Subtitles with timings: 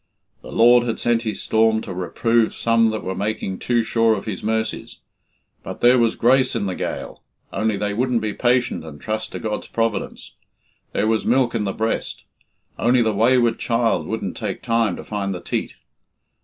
[0.41, 4.25] "The Lord had sent His storm to reprove some that were making too sure of
[4.25, 4.97] His mercies;
[5.61, 7.21] but there was grace in the gale,
[7.53, 10.33] only they wouldn't be patient and trust to God's providence;
[10.91, 12.23] there was milk in the breast,
[12.79, 15.75] only the wayward child wouldn't take time to find the teat.